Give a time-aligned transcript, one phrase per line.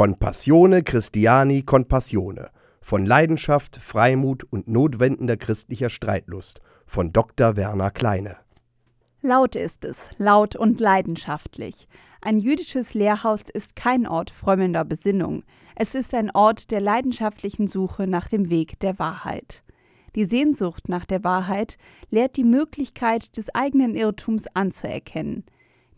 [0.00, 2.48] Con Passione Christiani con Passione.
[2.80, 7.54] Von Leidenschaft, Freimut und notwendender christlicher Streitlust von Dr.
[7.56, 8.38] Werner Kleine.
[9.20, 11.86] Laut ist es, laut und leidenschaftlich.
[12.22, 15.42] Ein jüdisches Lehrhaus ist kein Ort frömmelnder Besinnung.
[15.76, 19.62] Es ist ein Ort der leidenschaftlichen Suche nach dem Weg der Wahrheit.
[20.16, 21.76] Die Sehnsucht nach der Wahrheit
[22.08, 25.44] lehrt die Möglichkeit des eigenen Irrtums anzuerkennen.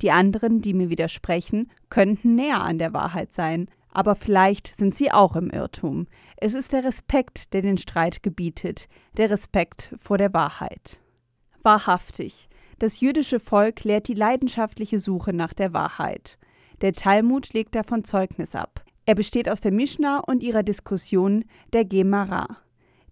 [0.01, 5.13] Die anderen, die mir widersprechen, könnten näher an der Wahrheit sein, aber vielleicht sind sie
[5.13, 6.07] auch im Irrtum.
[6.37, 10.99] Es ist der Respekt, der den Streit gebietet, der Respekt vor der Wahrheit.
[11.63, 12.49] Wahrhaftig,
[12.79, 16.39] das jüdische Volk lehrt die leidenschaftliche Suche nach der Wahrheit.
[16.81, 18.85] Der Talmud legt davon Zeugnis ab.
[19.05, 22.59] Er besteht aus der Mishnah und ihrer Diskussion der Gemara.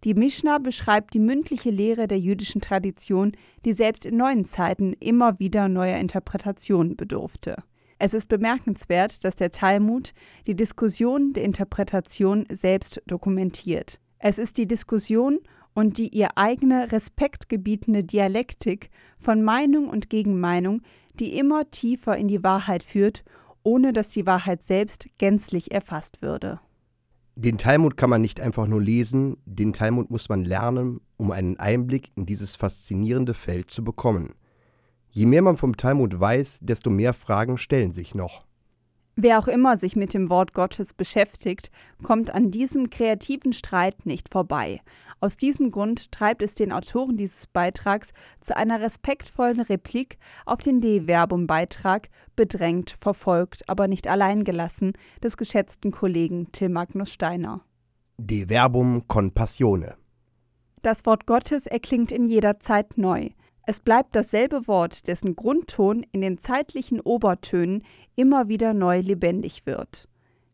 [0.02, 3.32] Die Mishnah beschreibt die mündliche Lehre der jüdischen Tradition,
[3.64, 7.56] die selbst in neuen Zeiten immer wieder neuer Interpretationen bedurfte.
[8.02, 10.14] Es ist bemerkenswert, dass der Talmud
[10.46, 14.00] die Diskussion der Interpretation selbst dokumentiert.
[14.18, 15.38] Es ist die Diskussion
[15.74, 18.88] und die ihr eigene respektgebietende Dialektik
[19.18, 20.80] von Meinung und Gegenmeinung,
[21.12, 23.22] die immer tiefer in die Wahrheit führt,
[23.64, 26.58] ohne dass die Wahrheit selbst gänzlich erfasst würde.
[27.34, 31.58] Den Talmud kann man nicht einfach nur lesen, den Talmud muss man lernen, um einen
[31.58, 34.32] Einblick in dieses faszinierende Feld zu bekommen.
[35.10, 38.44] Je mehr man vom Talmud weiß, desto mehr Fragen stellen sich noch.
[39.16, 41.70] Wer auch immer sich mit dem Wort Gottes beschäftigt,
[42.02, 44.80] kommt an diesem kreativen Streit nicht vorbei.
[45.20, 50.16] Aus diesem Grund treibt es den Autoren dieses Beitrags zu einer respektvollen Replik
[50.46, 57.12] auf den De Verbum-Beitrag, bedrängt, verfolgt, aber nicht allein gelassen, des geschätzten Kollegen Till Magnus
[57.12, 57.60] Steiner.
[58.16, 59.96] De Verbum con Passione.
[60.82, 63.28] Das Wort Gottes erklingt in jeder Zeit neu.
[63.70, 67.84] Es bleibt dasselbe Wort, dessen Grundton in den zeitlichen Obertönen
[68.16, 70.08] immer wieder neu lebendig wird.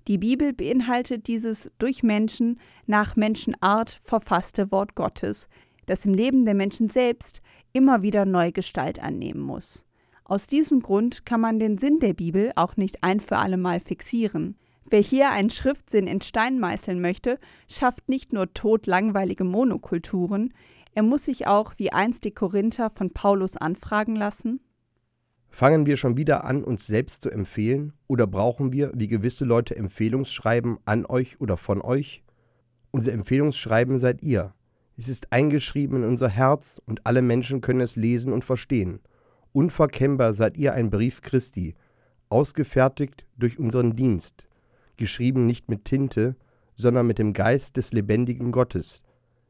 [0.07, 5.49] Die Bibel beinhaltet dieses durch Menschen nach Menschenart verfasste Wort Gottes,
[5.87, 7.41] das im Leben der Menschen selbst
[7.73, 9.87] immer wieder neue Gestalt annehmen muss.
[10.25, 14.59] Aus diesem Grund kann man den Sinn der Bibel auch nicht ein für allemal fixieren.
[14.85, 20.53] Wer hier einen Schriftsinn in Stein meißeln möchte, schafft nicht nur totlangweilige Monokulturen,
[20.97, 24.61] er muss sich auch wie einst die Korinther von Paulus anfragen lassen,
[25.49, 29.75] Fangen wir schon wieder an, uns selbst zu empfehlen, oder brauchen wir, wie gewisse Leute,
[29.75, 32.23] Empfehlungsschreiben an euch oder von euch?
[32.91, 34.53] Unser Empfehlungsschreiben seid ihr.
[34.99, 39.01] Es ist eingeschrieben in unser Herz und alle Menschen können es lesen und verstehen.
[39.53, 41.75] Unverkennbar seid ihr ein Brief Christi,
[42.29, 44.49] ausgefertigt durch unseren Dienst,
[44.99, 46.37] geschrieben nicht mit Tinte,
[46.75, 49.03] sondern mit dem Geist des lebendigen Gottes,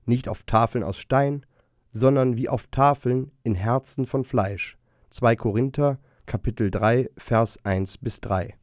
[0.06, 1.44] nicht auf Tafeln aus Stein,
[1.92, 4.76] sondern wie auf Tafeln in Herzen von Fleisch.
[5.10, 8.54] 2 Korinther, Kapitel 3, Vers 1 bis 3.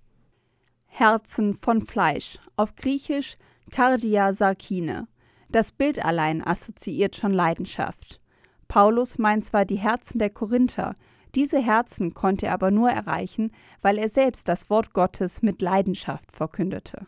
[0.85, 3.37] Herzen von Fleisch, auf Griechisch
[3.71, 5.07] Cardia Sarkine.
[5.49, 8.19] Das Bild allein assoziiert schon Leidenschaft.
[8.67, 10.95] Paulus meint zwar die Herzen der Korinther,
[11.35, 16.31] diese Herzen konnte er aber nur erreichen, weil er selbst das Wort Gottes mit Leidenschaft
[16.31, 17.07] verkündete.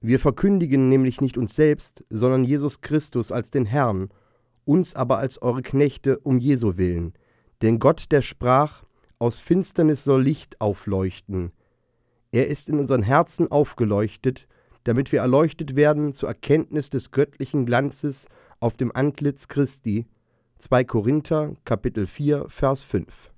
[0.00, 4.08] Wir verkündigen nämlich nicht uns selbst, sondern Jesus Christus als den Herrn,
[4.64, 7.12] uns aber als eure Knechte um Jesu willen,
[7.60, 8.84] denn Gott, der sprach,
[9.18, 11.52] aus Finsternis soll Licht aufleuchten.
[12.32, 14.46] Er ist in unseren Herzen aufgeleuchtet,
[14.84, 18.26] damit wir erleuchtet werden zur Erkenntnis des göttlichen Glanzes
[18.60, 20.06] auf dem Antlitz Christi.
[20.58, 23.30] 2 Korinther, Kapitel 4, Vers 5.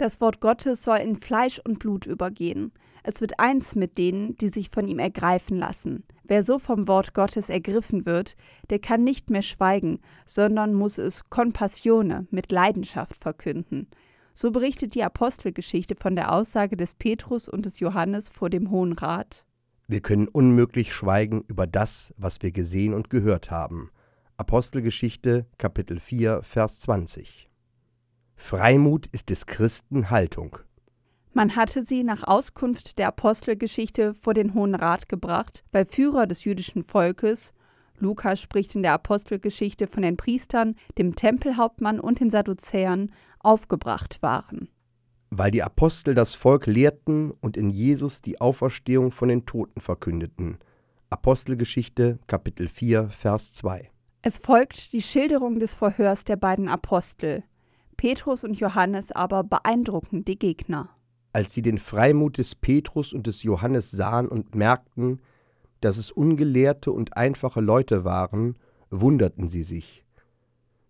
[0.00, 2.72] Das Wort Gottes soll in Fleisch und Blut übergehen.
[3.02, 6.04] Es wird eins mit denen, die sich von ihm ergreifen lassen.
[6.24, 8.34] Wer so vom Wort Gottes ergriffen wird,
[8.70, 13.88] der kann nicht mehr schweigen, sondern muss es con passione, mit Leidenschaft verkünden.
[14.32, 18.94] So berichtet die Apostelgeschichte von der Aussage des Petrus und des Johannes vor dem Hohen
[18.94, 19.44] Rat.
[19.86, 23.90] Wir können unmöglich schweigen über das, was wir gesehen und gehört haben.
[24.38, 27.49] Apostelgeschichte Kapitel 4 Vers 20.
[28.40, 30.58] Freimut ist des Christen Haltung.
[31.32, 36.42] Man hatte sie nach Auskunft der Apostelgeschichte vor den Hohen Rat gebracht, weil Führer des
[36.42, 37.52] jüdischen Volkes,
[37.98, 44.68] Lukas spricht in der Apostelgeschichte von den Priestern, dem Tempelhauptmann und den Sadduzäern, aufgebracht waren.
[45.28, 50.58] Weil die Apostel das Volk lehrten und in Jesus die Auferstehung von den Toten verkündeten.
[51.10, 53.90] Apostelgeschichte Kapitel 4 Vers 2.
[54.22, 57.44] Es folgt die Schilderung des Verhörs der beiden Apostel.
[58.00, 60.88] Petrus und Johannes aber beeindrucken die Gegner.
[61.34, 65.20] Als sie den Freimut des Petrus und des Johannes sahen und merkten,
[65.82, 68.58] dass es ungelehrte und einfache Leute waren,
[68.88, 70.02] wunderten sie sich.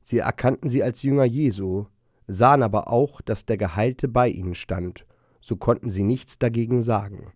[0.02, 1.86] Sie erkannten sie als Jünger Jesu,
[2.28, 5.04] sahen aber auch, dass der Geheilte bei ihnen stand,
[5.40, 7.32] so konnten sie nichts dagegen sagen.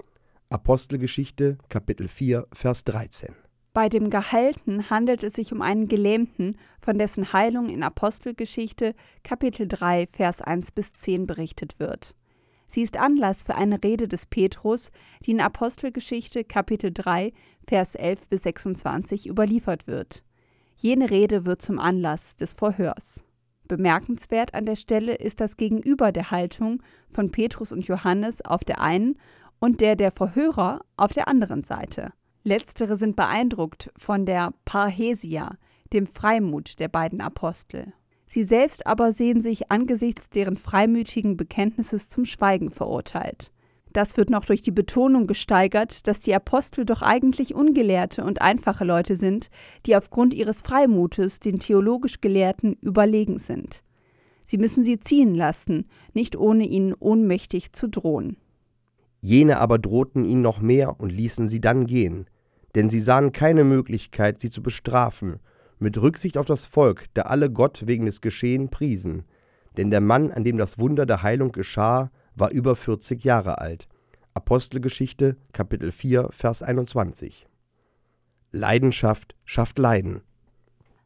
[0.50, 3.34] Apostelgeschichte Kapitel 4 Vers 13.
[3.74, 8.94] Bei dem Geheilten handelt es sich um einen Gelähmten, von dessen Heilung in Apostelgeschichte
[9.24, 12.14] Kapitel 3 Vers 1 bis 10 berichtet wird.
[12.68, 14.92] Sie ist Anlass für eine Rede des Petrus,
[15.26, 17.32] die in Apostelgeschichte Kapitel 3
[17.66, 20.22] Vers 11 bis 26 überliefert wird.
[20.76, 23.24] Jene Rede wird zum Anlass des Verhörs.
[23.66, 26.80] Bemerkenswert an der Stelle ist das Gegenüber der Haltung
[27.10, 29.18] von Petrus und Johannes auf der einen
[29.58, 32.12] und der der Verhörer auf der anderen Seite.
[32.46, 35.56] Letztere sind beeindruckt von der Parhesia,
[35.94, 37.94] dem Freimut der beiden Apostel.
[38.26, 43.50] Sie selbst aber sehen sich angesichts deren freimütigen Bekenntnisses zum Schweigen verurteilt.
[43.94, 48.84] Das wird noch durch die Betonung gesteigert, dass die Apostel doch eigentlich ungelehrte und einfache
[48.84, 49.48] Leute sind,
[49.86, 53.82] die aufgrund ihres Freimutes den theologisch Gelehrten überlegen sind.
[54.44, 58.36] Sie müssen sie ziehen lassen, nicht ohne ihnen ohnmächtig zu drohen.
[59.20, 62.26] Jene aber drohten ihn noch mehr und ließen sie dann gehen,
[62.74, 65.40] denn sie sahen keine Möglichkeit, sie zu bestrafen,
[65.78, 69.24] mit Rücksicht auf das Volk, da alle Gott wegen des Geschehen priesen.
[69.76, 73.88] Denn der Mann, an dem das Wunder der Heilung geschah, war über 40 Jahre alt.
[74.34, 77.46] Apostelgeschichte, Kapitel 4, Vers 21.
[78.50, 80.22] Leidenschaft schafft Leiden.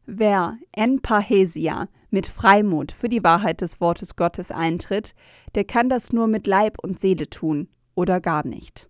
[0.07, 5.15] Wer en parhesia mit Freimut für die Wahrheit des Wortes Gottes eintritt,
[5.55, 8.89] der kann das nur mit Leib und Seele tun oder gar nicht.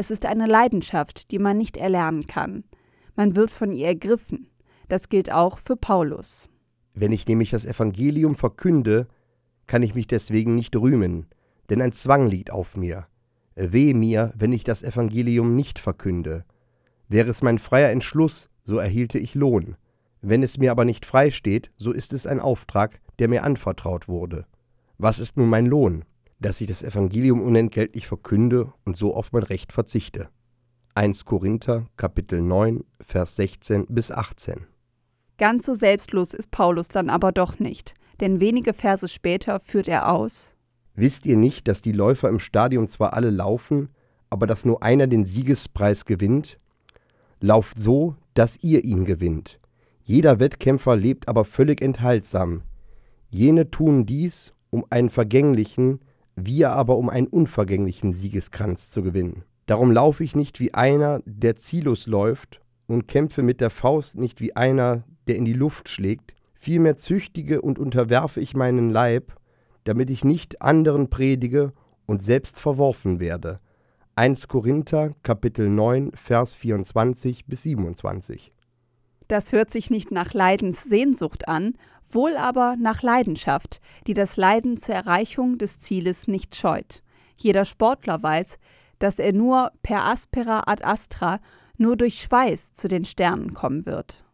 [0.00, 2.64] Es ist eine Leidenschaft, die man nicht erlernen kann.
[3.16, 4.48] Man wird von ihr ergriffen.
[4.88, 6.48] Das gilt auch für Paulus.
[6.94, 9.08] Wenn ich nämlich das Evangelium verkünde,
[9.66, 11.26] kann ich mich deswegen nicht rühmen,
[11.68, 13.08] denn ein Zwang liegt auf mir.
[13.56, 16.46] Weh mir, wenn ich das Evangelium nicht verkünde.
[17.08, 19.76] Wäre es mein freier Entschluss, so erhielte ich Lohn.
[20.22, 24.08] Wenn es mir aber nicht frei steht, so ist es ein Auftrag, der mir anvertraut
[24.08, 24.46] wurde.
[24.96, 26.06] Was ist nun mein Lohn?
[26.40, 30.28] Dass ich das Evangelium unentgeltlich verkünde und so auf mein Recht verzichte.
[30.94, 34.66] 1 Korinther Kapitel 9 Vers 16 bis 18.
[35.38, 40.10] Ganz so selbstlos ist Paulus dann aber doch nicht, denn wenige Verse später führt er
[40.10, 40.52] aus
[40.94, 43.88] Wisst ihr nicht, dass die Läufer im Stadion zwar alle laufen,
[44.28, 46.58] aber dass nur einer den Siegespreis gewinnt?
[47.40, 49.60] Lauft so, dass ihr ihn gewinnt.
[50.02, 52.62] Jeder Wettkämpfer lebt aber völlig enthaltsam.
[53.28, 56.00] Jene tun dies, um einen vergänglichen,
[56.36, 59.44] wir aber um einen unvergänglichen Siegeskranz zu gewinnen.
[59.66, 62.60] Darum laufe ich nicht wie einer, der ziellos läuft,
[62.90, 67.62] und kämpfe mit der Faust nicht wie einer, der in die Luft schlägt, vielmehr züchtige
[67.62, 69.32] und unterwerfe ich meinen Leib,
[69.84, 71.72] damit ich nicht anderen predige
[72.06, 73.60] und selbst verworfen werde.
[74.16, 78.52] 1 Korinther Kapitel 9 Vers 24 bis 27.
[79.28, 81.74] Das hört sich nicht nach Leidenssehnsucht an,
[82.14, 87.02] wohl aber nach Leidenschaft, die das Leiden zur Erreichung des Zieles nicht scheut.
[87.36, 88.58] Jeder Sportler weiß,
[88.98, 91.40] dass er nur per aspera ad astra,
[91.76, 94.24] nur durch Schweiß zu den Sternen kommen wird.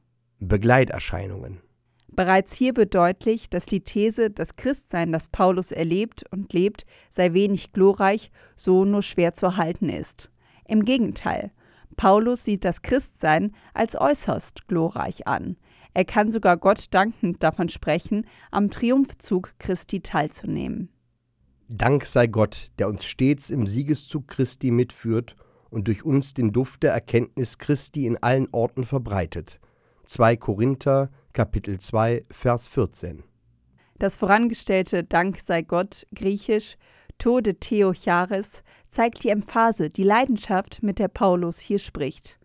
[0.40, 1.60] Begleiterscheinungen.
[2.08, 7.34] Bereits hier wird deutlich, dass die These, das Christsein, das Paulus erlebt und lebt, sei
[7.34, 10.30] wenig glorreich, so nur schwer zu halten ist.
[10.66, 11.52] Im Gegenteil,
[11.96, 15.56] Paulus sieht das Christsein als äußerst glorreich an.
[15.96, 20.90] Er kann sogar Gott dankend davon sprechen, am Triumphzug Christi teilzunehmen.
[21.70, 25.36] Dank sei Gott, der uns stets im Siegeszug Christi mitführt
[25.70, 29.58] und durch uns den Duft der Erkenntnis Christi in allen Orten verbreitet.
[30.04, 33.24] 2 Korinther Kapitel 2 Vers 14.
[33.98, 36.76] Das vorangestellte Dank sei Gott, griechisch
[37.16, 42.38] Tode Theocharis, zeigt die Emphase, die Leidenschaft, mit der Paulus hier spricht.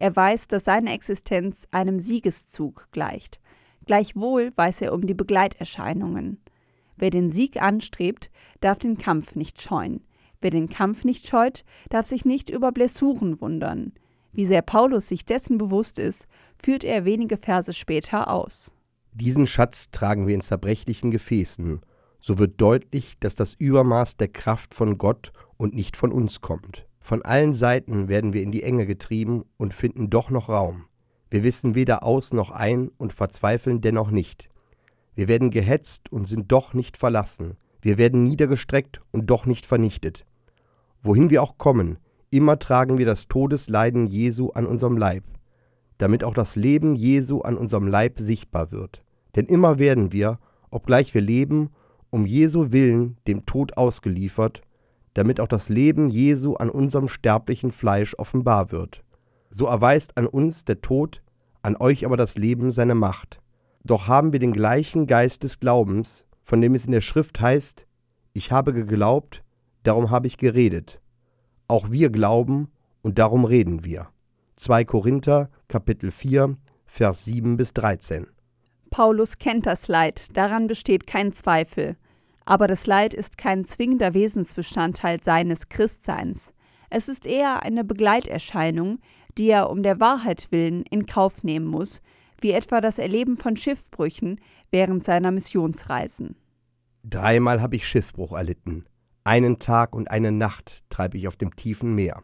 [0.00, 3.40] Er weiß, dass seine Existenz einem Siegeszug gleicht.
[3.84, 6.38] Gleichwohl weiß er um die Begleiterscheinungen.
[6.96, 10.04] Wer den Sieg anstrebt, darf den Kampf nicht scheuen.
[10.40, 13.92] Wer den Kampf nicht scheut, darf sich nicht über Blessuren wundern.
[14.32, 16.28] Wie sehr Paulus sich dessen bewusst ist,
[16.62, 18.72] führt er wenige Verse später aus.
[19.12, 21.80] Diesen Schatz tragen wir in zerbrechlichen Gefäßen,
[22.20, 26.87] so wird deutlich, dass das Übermaß der Kraft von Gott und nicht von uns kommt.
[27.08, 30.84] Von allen Seiten werden wir in die Enge getrieben und finden doch noch Raum.
[31.30, 34.50] Wir wissen weder aus noch ein und verzweifeln dennoch nicht.
[35.14, 37.56] Wir werden gehetzt und sind doch nicht verlassen.
[37.80, 40.26] Wir werden niedergestreckt und doch nicht vernichtet.
[41.02, 41.96] Wohin wir auch kommen,
[42.28, 45.24] immer tragen wir das Todesleiden Jesu an unserem Leib,
[45.96, 49.02] damit auch das Leben Jesu an unserem Leib sichtbar wird.
[49.34, 50.38] Denn immer werden wir,
[50.68, 51.70] obgleich wir leben,
[52.10, 54.60] um Jesu willen dem Tod ausgeliefert
[55.14, 59.02] damit auch das Leben Jesu an unserem sterblichen Fleisch offenbar wird.
[59.50, 61.22] So erweist an uns der Tod,
[61.62, 63.40] an euch aber das Leben seine Macht.
[63.84, 67.86] Doch haben wir den gleichen Geist des Glaubens, von dem es in der Schrift heißt,
[68.32, 69.42] ich habe geglaubt,
[69.82, 71.00] darum habe ich geredet.
[71.66, 72.68] Auch wir glauben
[73.02, 74.08] und darum reden wir.
[74.56, 76.56] 2 Korinther Kapitel 4
[76.88, 78.26] Vers 7 bis 13.
[78.90, 81.96] Paulus kennt das Leid, daran besteht kein Zweifel.
[82.48, 86.54] Aber das Leid ist kein zwingender Wesensbestandteil seines Christseins.
[86.88, 89.00] Es ist eher eine Begleiterscheinung,
[89.36, 92.00] die er um der Wahrheit willen in Kauf nehmen muss,
[92.40, 94.40] wie etwa das Erleben von Schiffbrüchen
[94.70, 96.36] während seiner Missionsreisen.
[97.04, 98.86] Dreimal habe ich Schiffbruch erlitten.
[99.24, 102.22] Einen Tag und eine Nacht treibe ich auf dem tiefen Meer.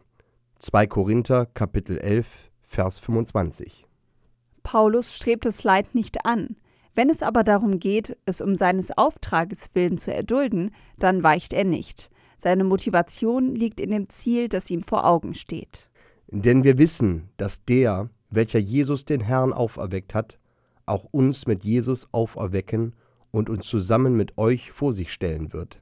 [0.57, 3.85] 2 Korinther Kapitel 11 Vers 25.
[4.63, 6.55] Paulus strebt das Leid nicht an.
[6.95, 11.65] Wenn es aber darum geht, es um seines Auftrages willen zu erdulden, dann weicht er
[11.65, 12.09] nicht.
[12.37, 15.89] Seine Motivation liegt in dem Ziel, das ihm vor Augen steht.
[16.27, 20.39] Denn wir wissen, dass der, welcher Jesus den Herrn auferweckt hat,
[20.85, 22.93] auch uns mit Jesus auferwecken
[23.31, 25.81] und uns zusammen mit euch vor sich stellen wird.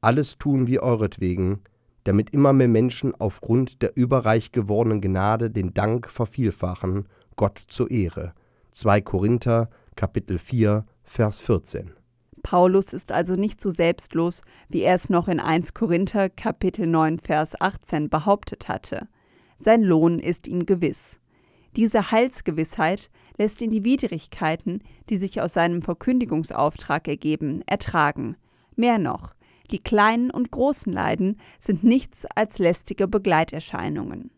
[0.00, 1.60] Alles tun wir euretwegen,
[2.04, 8.32] damit immer mehr Menschen aufgrund der überreich gewordenen Gnade den Dank vervielfachen, Gott zur Ehre.
[8.72, 11.90] 2 Korinther Kapitel 4 Vers 14.
[12.42, 17.18] Paulus ist also nicht so selbstlos, wie er es noch in 1 Korinther Kapitel 9
[17.18, 19.08] Vers 18 behauptet hatte.
[19.58, 21.18] Sein Lohn ist ihm gewiss.
[21.76, 28.36] Diese Heilsgewissheit lässt ihn die Widrigkeiten, die sich aus seinem Verkündigungsauftrag ergeben, ertragen.
[28.76, 29.34] Mehr noch,
[29.70, 34.30] die kleinen und großen Leiden sind nichts als lästige Begleiterscheinungen.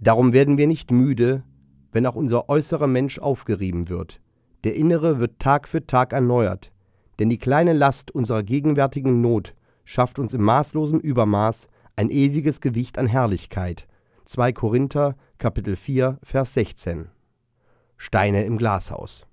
[0.00, 1.42] Darum werden wir nicht müde,
[1.90, 4.21] wenn auch unser äußerer Mensch aufgerieben wird.
[4.64, 6.70] Der innere wird Tag für Tag erneuert,
[7.18, 9.54] denn die kleine Last unserer gegenwärtigen Not
[9.84, 11.66] schafft uns im maßlosen Übermaß
[11.96, 13.86] ein ewiges Gewicht an Herrlichkeit.
[14.24, 17.08] 2 Korinther Kapitel 4 Vers 16
[17.96, 19.26] Steine im Glashaus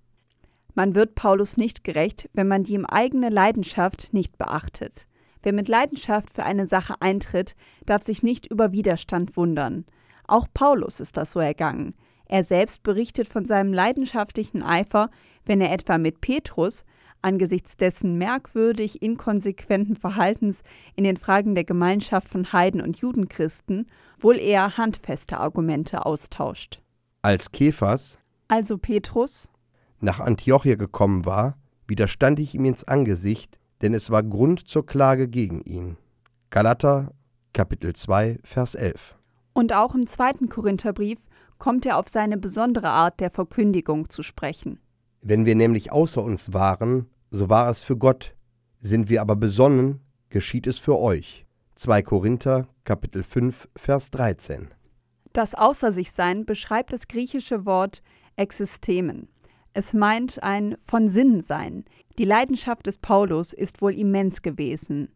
[0.73, 5.05] Man wird Paulus nicht gerecht, wenn man die ihm eigene Leidenschaft nicht beachtet.
[5.43, 7.55] Wer mit Leidenschaft für eine Sache eintritt,
[7.85, 9.85] darf sich nicht über Widerstand wundern.
[10.27, 11.93] Auch Paulus ist das so ergangen.
[12.29, 15.09] Er selbst berichtet von seinem leidenschaftlichen Eifer,
[15.45, 16.85] wenn er etwa mit Petrus,
[17.23, 20.61] angesichts dessen merkwürdig inkonsequenten Verhaltens
[20.95, 23.87] in den Fragen der Gemeinschaft von Heiden und Judenchristen,
[24.19, 26.81] wohl eher handfeste Argumente austauscht.
[27.23, 29.49] Als Kephas, also Petrus,
[29.99, 31.57] nach Antiochia gekommen war,
[31.87, 35.97] widerstand ich ihm ins Angesicht, denn es war Grund zur Klage gegen ihn.
[36.51, 37.11] Galater
[37.53, 39.15] Kapitel 2 Vers 11.
[39.53, 41.19] Und auch im zweiten Korintherbrief
[41.59, 44.79] kommt er auf seine besondere Art der Verkündigung zu sprechen.
[45.21, 48.33] Wenn wir nämlich außer uns waren, so war es für Gott,
[48.79, 49.99] sind wir aber besonnen,
[50.29, 51.45] geschieht es für euch.
[51.75, 54.69] 2 Korinther Kapitel 5 Vers 13.
[55.33, 58.01] Das Außer sich Sein beschreibt das griechische Wort
[58.35, 59.29] existemen.
[59.73, 61.85] Es meint ein von Sinn sein.
[62.17, 65.09] Die Leidenschaft des Paulus ist wohl immens gewesen.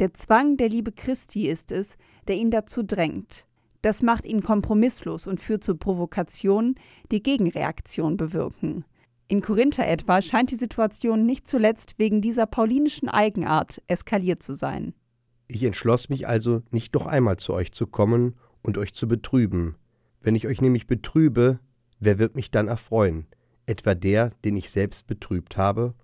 [0.00, 3.46] Der Zwang der Liebe Christi ist es, der ihn dazu drängt.
[3.82, 6.74] Das macht ihn kompromisslos und führt zu Provokationen,
[7.10, 8.84] die Gegenreaktion bewirken.
[9.28, 14.92] In Korinther etwa scheint die Situation nicht zuletzt wegen dieser paulinischen Eigenart eskaliert zu sein.
[15.46, 19.76] Ich entschloss mich also, nicht noch einmal zu euch zu kommen und euch zu betrüben.
[20.20, 21.60] Wenn ich euch nämlich betrübe,
[21.98, 23.26] wer wird mich dann erfreuen?
[23.66, 25.94] Etwa der, den ich selbst betrübt habe?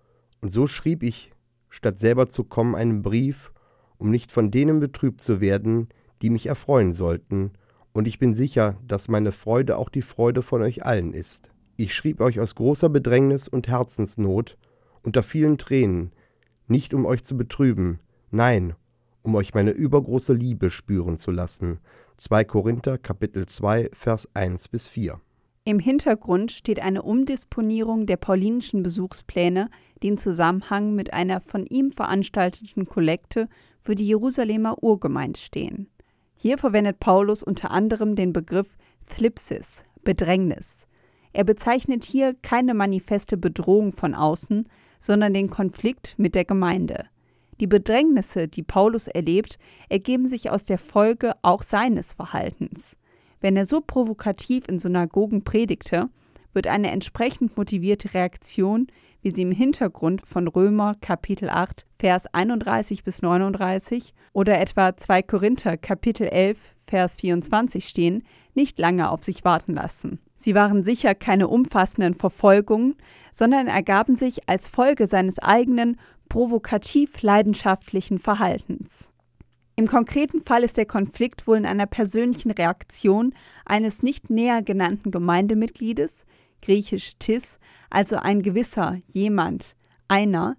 [0.40, 1.32] Und so schrieb ich,
[1.68, 3.52] statt selber zu kommen, einen Brief,
[3.98, 5.88] um nicht von denen betrübt zu werden,
[6.22, 7.52] die mich erfreuen sollten,
[7.96, 11.50] und ich bin sicher, dass meine Freude auch die Freude von euch allen ist.
[11.76, 14.58] Ich schrieb euch aus großer Bedrängnis und Herzensnot,
[15.02, 16.12] unter vielen Tränen,
[16.68, 18.00] nicht um euch zu betrüben,
[18.30, 18.74] nein,
[19.22, 21.78] um euch meine übergroße Liebe spüren zu lassen.
[22.18, 25.20] 2 Korinther Kapitel 2 Vers 1 bis 4.
[25.64, 29.68] Im Hintergrund steht eine Umdisponierung der paulinischen Besuchspläne,
[30.02, 33.48] die in Zusammenhang mit einer von ihm veranstalteten Kollekte
[33.82, 35.88] für die Jerusalemer Urgemeinde stehen.
[36.46, 38.68] Hier verwendet Paulus unter anderem den Begriff
[39.06, 40.86] Thlipsis, Bedrängnis.
[41.32, 44.68] Er bezeichnet hier keine manifeste Bedrohung von außen,
[45.00, 47.06] sondern den Konflikt mit der Gemeinde.
[47.58, 52.96] Die Bedrängnisse, die Paulus erlebt, ergeben sich aus der Folge auch seines Verhaltens.
[53.40, 56.10] Wenn er so provokativ in Synagogen predigte,
[56.52, 58.86] wird eine entsprechend motivierte Reaktion,
[59.26, 65.22] wie sie im Hintergrund von Römer Kapitel 8 Vers 31 bis 39 oder etwa 2
[65.22, 66.56] Korinther Kapitel 11
[66.86, 68.22] Vers 24 stehen,
[68.54, 70.20] nicht lange auf sich warten lassen.
[70.38, 72.94] Sie waren sicher keine umfassenden Verfolgungen,
[73.32, 79.10] sondern ergaben sich als Folge seines eigenen provokativ leidenschaftlichen Verhaltens.
[79.74, 85.10] Im konkreten Fall ist der Konflikt wohl in einer persönlichen Reaktion eines nicht näher genannten
[85.10, 86.26] Gemeindemitgliedes,
[86.66, 87.58] griechisch tis,
[87.90, 89.76] also ein gewisser, jemand,
[90.08, 90.56] einer,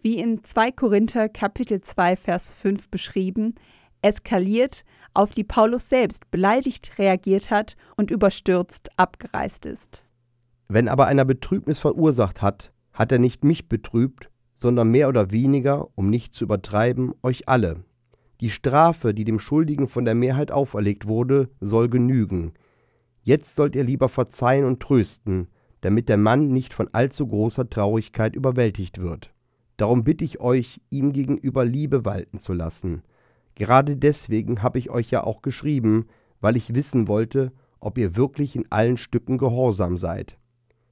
[0.00, 3.56] wie in 2 Korinther Kapitel 2 Vers 5 beschrieben,
[4.00, 4.84] eskaliert
[5.14, 10.04] auf die Paulus selbst beleidigt reagiert hat und überstürzt abgereist ist.
[10.68, 15.88] Wenn aber einer Betrübnis verursacht hat, hat er nicht mich betrübt, sondern mehr oder weniger,
[15.96, 17.82] um nicht zu übertreiben, euch alle.
[18.40, 22.52] Die Strafe, die dem Schuldigen von der Mehrheit auferlegt wurde, soll genügen.
[23.28, 25.48] Jetzt sollt ihr lieber verzeihen und trösten,
[25.82, 29.34] damit der Mann nicht von allzu großer Traurigkeit überwältigt wird.
[29.76, 33.02] Darum bitte ich euch, ihm gegenüber Liebe walten zu lassen.
[33.54, 36.06] Gerade deswegen habe ich euch ja auch geschrieben,
[36.40, 40.38] weil ich wissen wollte, ob ihr wirklich in allen Stücken gehorsam seid.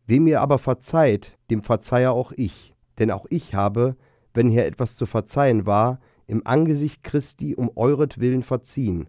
[0.06, 3.96] Wem ihr aber verzeiht, dem verzeihe auch ich, denn auch ich habe,
[4.34, 9.08] wenn hier etwas zu verzeihen war, im Angesicht Christi um euretwillen verziehen,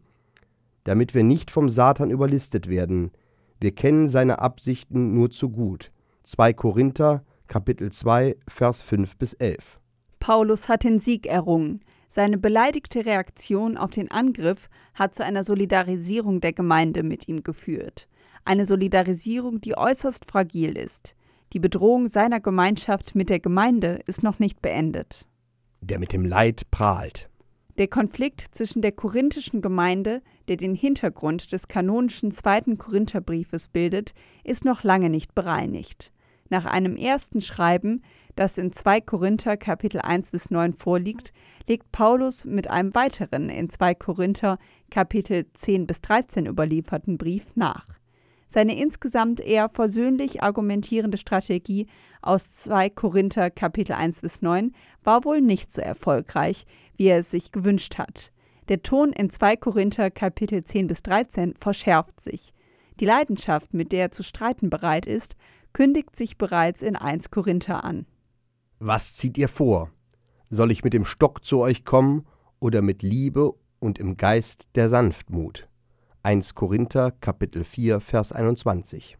[0.88, 3.12] damit wir nicht vom Satan überlistet werden.
[3.60, 5.92] Wir kennen seine Absichten nur zu gut.
[6.24, 9.82] 2 Korinther, Kapitel 2, Vers 5 bis 11.
[10.22, 11.82] Paulus hat den Sieg errungen.
[12.08, 18.08] Seine beleidigte Reaktion auf den Angriff hat zu einer Solidarisierung der Gemeinde mit ihm geführt.
[18.46, 21.16] Eine Solidarisierung, die äußerst fragil ist.
[21.52, 25.28] Die Bedrohung seiner Gemeinschaft mit der Gemeinde ist noch nicht beendet.
[25.82, 27.30] Der mit dem Leid prahlt.
[27.78, 34.66] Der Konflikt zwischen der korinthischen Gemeinde, der den Hintergrund des kanonischen zweiten Korintherbriefes bildet, ist
[34.66, 36.12] noch lange nicht bereinigt.
[36.50, 38.02] Nach einem ersten Schreiben,
[38.36, 41.34] das in 2 Korinther Kapitel 1 bis 9 vorliegt,
[41.68, 44.58] legt Paulus mit einem weiteren in 2 Korinther
[44.90, 47.86] Kapitel 10 bis 13 überlieferten Brief nach.
[48.48, 51.88] Seine insgesamt eher versöhnlich argumentierende Strategie
[52.22, 54.74] aus 2 Korinther Kapitel 1 bis 9
[55.04, 58.32] war wohl nicht so erfolgreich, wie er es sich gewünscht hat.
[58.70, 62.54] Der Ton in 2 Korinther Kapitel 10 bis 13 verschärft sich.
[63.00, 65.36] Die Leidenschaft, mit der er zu streiten bereit ist,
[65.74, 68.06] kündigt sich bereits in 1 Korinther an.
[68.80, 69.92] Was zieht ihr vor?
[70.50, 72.26] Soll ich mit dem Stock zu euch kommen
[72.60, 75.68] oder mit Liebe und im Geist der Sanftmut?
[76.24, 79.18] 1 Korinther Kapitel 4 Vers 21.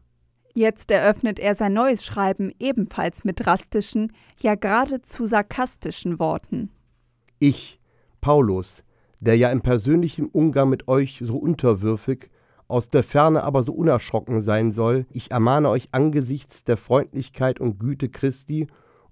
[0.54, 6.72] Jetzt eröffnet er sein neues Schreiben ebenfalls mit drastischen, ja geradezu sarkastischen Worten.
[7.40, 7.80] Ich,
[8.22, 8.84] Paulus,
[9.20, 12.30] der ja im persönlichen Umgang mit euch so unterwürfig,
[12.68, 17.80] aus der Ferne aber so unerschrocken sein soll, ich ermahne euch angesichts der Freundlichkeit und
[17.80, 18.68] Güte Christi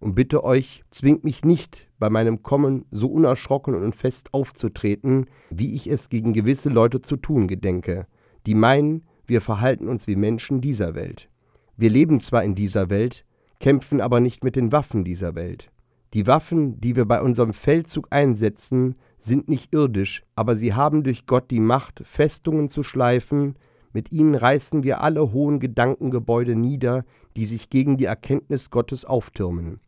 [0.06, 5.74] und bitte euch, zwingt mich nicht, bei meinem Kommen so unerschrocken und fest aufzutreten, wie
[5.74, 8.06] ich es gegen gewisse Leute zu tun gedenke,
[8.46, 11.28] die meinen, wir verhalten uns wie Menschen dieser Welt.
[11.76, 13.26] Wir leben zwar in dieser Welt,
[13.60, 15.72] kämpfen aber nicht mit den Waffen dieser Welt.
[16.14, 21.26] Die Waffen, die wir bei unserem Feldzug einsetzen, sind nicht irdisch, aber sie haben durch
[21.26, 23.56] Gott die Macht, Festungen zu schleifen,
[23.92, 29.80] mit ihnen reißen wir alle hohen Gedankengebäude nieder, die sich gegen die Erkenntnis Gottes auftürmen.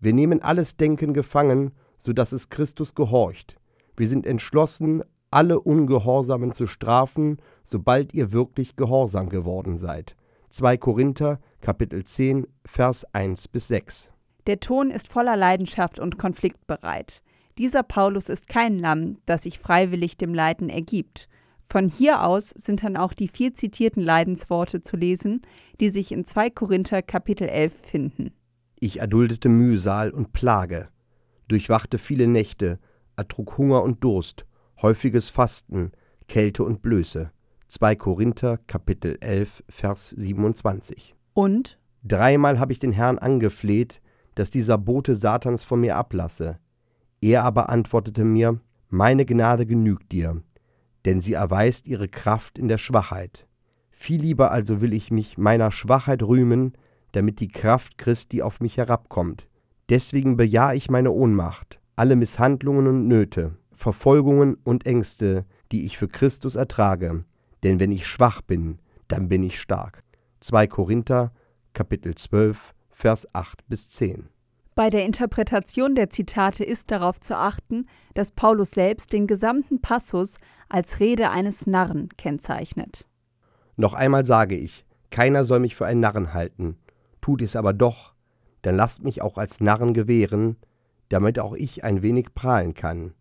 [0.00, 3.56] Wir nehmen alles Denken gefangen, so dass es Christus gehorcht.
[3.96, 10.16] Wir sind entschlossen, alle Ungehorsamen zu strafen, sobald ihr wirklich gehorsam geworden seid.
[10.48, 14.10] 2 Korinther, Kapitel 10, Vers 1 bis 6.
[14.46, 17.22] Der Ton ist voller Leidenschaft und konfliktbereit.
[17.58, 21.28] Dieser Paulus ist kein Lamm, das sich freiwillig dem Leiden ergibt.
[21.68, 25.42] Von hier aus sind dann auch die viel zitierten Leidensworte zu lesen,
[25.78, 28.32] die sich in 2 Korinther Kapitel 11 finden.
[28.82, 30.88] Ich erduldete Mühsal und Plage,
[31.48, 32.78] durchwachte viele Nächte,
[33.14, 34.46] ertrug Hunger und Durst,
[34.80, 35.92] häufiges Fasten,
[36.28, 37.30] Kälte und Blöße.
[37.68, 41.14] 2 Korinther Kapitel 11 Vers 27.
[41.34, 44.00] Und dreimal habe ich den Herrn angefleht,
[44.34, 46.58] dass dieser Bote Satans von mir ablasse.
[47.20, 50.42] Er aber antwortete mir: Meine Gnade genügt dir,
[51.04, 53.46] denn sie erweist ihre Kraft in der Schwachheit.
[53.90, 56.72] Viel lieber also will ich mich meiner Schwachheit rühmen,
[57.12, 59.46] damit die Kraft Christi auf mich herabkommt.
[59.88, 66.08] Deswegen bejahe ich meine Ohnmacht, alle Misshandlungen und Nöte, Verfolgungen und Ängste, die ich für
[66.08, 67.24] Christus ertrage.
[67.62, 70.02] Denn wenn ich schwach bin, dann bin ich stark.
[70.40, 71.32] 2 Korinther,
[71.72, 74.28] Kapitel 12, Vers 8 bis 10.
[74.74, 80.36] Bei der Interpretation der Zitate ist darauf zu achten, dass Paulus selbst den gesamten Passus
[80.68, 83.06] als Rede eines Narren kennzeichnet.
[83.76, 86.76] Noch einmal sage ich, keiner soll mich für einen Narren halten,
[87.30, 88.12] tut es aber doch,
[88.62, 90.56] dann lasst mich auch als Narren gewähren,
[91.10, 93.14] damit auch ich ein wenig prahlen kann.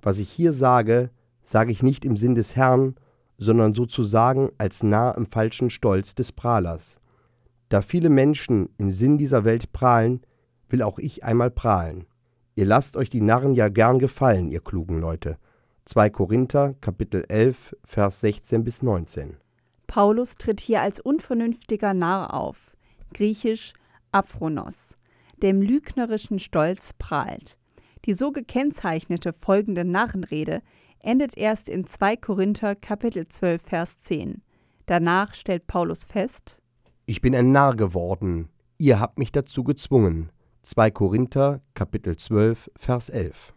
[0.00, 1.10] Was ich hier sage,
[1.42, 2.94] sage ich nicht im Sinn des Herrn,
[3.36, 7.02] sondern sozusagen als Narr im falschen Stolz des Prahlers.
[7.68, 10.22] Da viele Menschen im Sinn dieser Welt prahlen,
[10.70, 12.06] will auch ich einmal prahlen.
[12.54, 15.36] Ihr lasst euch die Narren ja gern gefallen, ihr klugen Leute.
[15.84, 19.36] 2 Korinther, Kapitel 11, Vers 16 bis 19.
[19.86, 22.73] Paulus tritt hier als unvernünftiger Narr auf
[23.14, 23.72] griechisch
[24.12, 24.96] Aphronos,
[25.40, 27.58] der im lügnerischen Stolz prahlt.
[28.04, 30.60] Die so gekennzeichnete folgende Narrenrede
[30.98, 34.42] endet erst in 2 Korinther Kapitel 12 Vers 10.
[34.86, 36.60] Danach stellt Paulus fest:
[37.06, 40.30] Ich bin ein Narr geworden, ihr habt mich dazu gezwungen.
[40.62, 43.54] 2 Korinther Kapitel 12 Vers 11.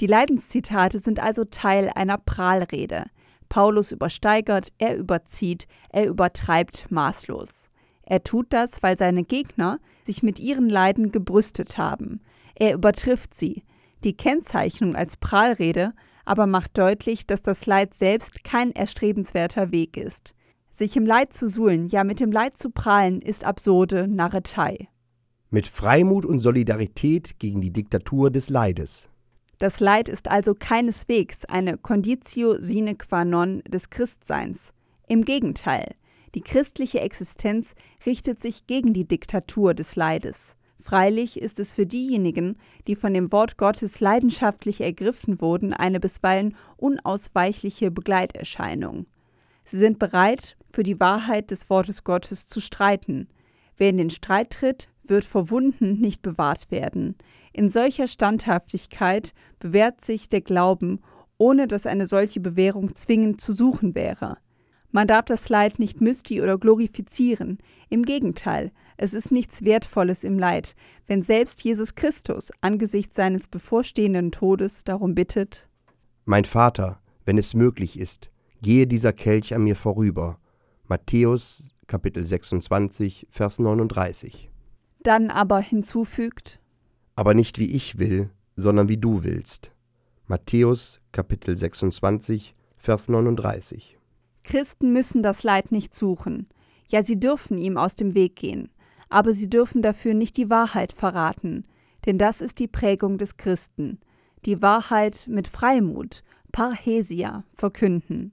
[0.00, 3.04] Die Leidenszitate sind also Teil einer Prahlrede.
[3.48, 7.68] Paulus übersteigert, er überzieht, er übertreibt maßlos.
[8.04, 12.20] Er tut das, weil seine Gegner sich mit ihren Leiden gebrüstet haben.
[12.54, 13.62] Er übertrifft sie.
[14.04, 15.92] Die Kennzeichnung als Prahlrede
[16.24, 20.34] aber macht deutlich, dass das Leid selbst kein erstrebenswerter Weg ist.
[20.70, 24.88] Sich im Leid zu suhlen, ja mit dem Leid zu prahlen, ist absurde Narretei.
[25.50, 29.10] Mit Freimut und Solidarität gegen die Diktatur des Leides.
[29.58, 34.72] Das Leid ist also keineswegs eine Conditio sine qua non des Christseins.
[35.08, 35.94] Im Gegenteil,
[36.34, 37.74] die christliche Existenz
[38.06, 40.56] richtet sich gegen die Diktatur des Leides.
[40.80, 46.56] Freilich ist es für diejenigen, die von dem Wort Gottes leidenschaftlich ergriffen wurden, eine bisweilen
[46.76, 49.06] unausweichliche Begleiterscheinung.
[49.64, 53.28] Sie sind bereit, für die Wahrheit des Wortes Gottes zu streiten.
[53.76, 57.16] Wer in den Streit tritt, wird vor Wunden nicht bewahrt werden.
[57.52, 61.00] In solcher Standhaftigkeit bewährt sich der Glauben,
[61.38, 64.38] ohne dass eine solche Bewährung zwingend zu suchen wäre.
[64.92, 67.58] Man darf das Leid nicht mysti oder glorifizieren.
[67.88, 70.76] Im Gegenteil, es ist nichts Wertvolles im Leid,
[71.06, 75.66] wenn selbst Jesus Christus angesichts seines bevorstehenden Todes darum bittet:
[76.26, 80.38] Mein Vater, wenn es möglich ist, gehe dieser Kelch an mir vorüber.
[80.86, 84.50] Matthäus Kapitel 26, Vers 39.
[85.02, 86.60] Dann aber hinzufügt:
[87.16, 89.72] aber nicht wie ich will, sondern wie du willst.
[90.26, 93.98] Matthäus Kapitel 26, Vers 39.
[94.44, 96.48] Christen müssen das Leid nicht suchen.
[96.88, 98.70] Ja, sie dürfen ihm aus dem Weg gehen.
[99.08, 101.64] Aber sie dürfen dafür nicht die Wahrheit verraten.
[102.06, 104.00] Denn das ist die Prägung des Christen.
[104.44, 108.32] Die Wahrheit mit Freimut, Parhesia, verkünden.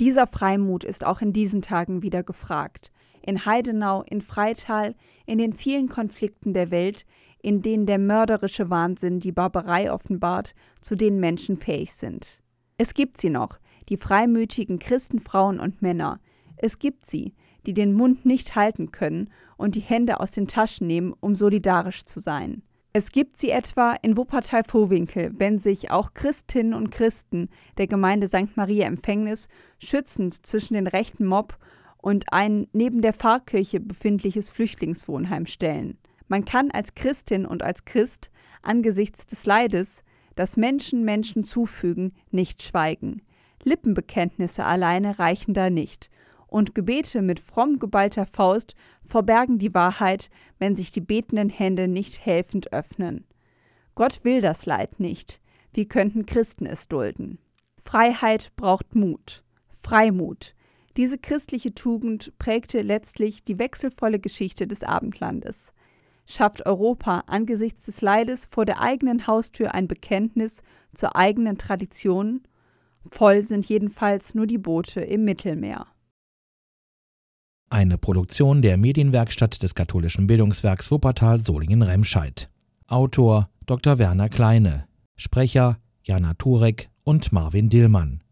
[0.00, 2.90] Dieser Freimut ist auch in diesen Tagen wieder gefragt.
[3.22, 4.94] In Heidenau, in Freital,
[5.26, 7.04] in den vielen Konflikten der Welt,
[7.42, 12.40] in denen der mörderische Wahnsinn die Barbarei offenbart, zu denen Menschen fähig sind.
[12.78, 13.58] Es gibt sie noch,
[13.90, 16.20] die freimütigen Christenfrauen und Männer.
[16.56, 17.34] Es gibt sie,
[17.66, 22.04] die den Mund nicht halten können und die Hände aus den Taschen nehmen, um solidarisch
[22.04, 22.62] zu sein.
[22.92, 27.48] Es gibt sie etwa in Wuppertal-Vohwinkel, wenn sich auch Christinnen und Christen
[27.78, 28.56] der Gemeinde St.
[28.56, 29.48] Maria Empfängnis
[29.78, 31.56] schützend zwischen den rechten Mob
[31.98, 35.98] und ein neben der Pfarrkirche befindliches Flüchtlingswohnheim stellen.
[36.26, 38.30] Man kann als Christin und als Christ
[38.62, 40.02] angesichts des Leides,
[40.34, 43.22] das Menschen Menschen zufügen, nicht schweigen.
[43.64, 46.10] Lippenbekenntnisse alleine reichen da nicht,
[46.46, 52.24] und Gebete mit fromm geballter Faust verbergen die Wahrheit, wenn sich die betenden Hände nicht
[52.24, 53.24] helfend öffnen.
[53.94, 55.40] Gott will das Leid nicht.
[55.72, 57.38] Wie könnten Christen es dulden?
[57.84, 59.44] Freiheit braucht Mut.
[59.82, 60.54] Freimut.
[60.96, 65.72] Diese christliche Tugend prägte letztlich die wechselvolle Geschichte des Abendlandes
[66.30, 70.62] schafft Europa angesichts des Leides vor der eigenen Haustür ein Bekenntnis
[70.94, 72.42] zur eigenen Tradition?
[73.10, 75.86] Voll sind jedenfalls nur die Boote im Mittelmeer.
[77.70, 82.50] Eine Produktion der Medienwerkstatt des katholischen Bildungswerks Wuppertal Solingen-Remscheid.
[82.88, 83.98] Autor Dr.
[83.98, 84.86] Werner Kleine.
[85.16, 88.22] Sprecher Jana Turek und Marvin Dillmann.